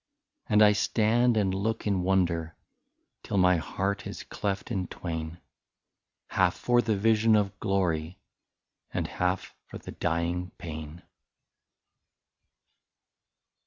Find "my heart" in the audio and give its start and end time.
3.37-4.07